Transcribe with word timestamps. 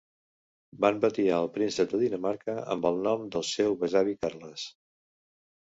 Van 0.85 1.01
batiar 1.03 1.35
el 1.41 1.49
príncep 1.57 1.93
de 1.93 2.01
Dinamarca 2.05 2.57
amb 2.77 2.87
el 2.91 2.97
nom 3.09 3.29
del 3.37 3.47
seu 3.51 3.79
besavi 3.85 4.21
Carles. 4.25 4.69